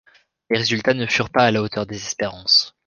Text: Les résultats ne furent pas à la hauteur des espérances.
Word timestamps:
Les 0.49 0.57
résultats 0.57 0.95
ne 0.95 1.05
furent 1.05 1.29
pas 1.29 1.43
à 1.45 1.51
la 1.51 1.61
hauteur 1.61 1.85
des 1.85 1.97
espérances. 1.97 2.73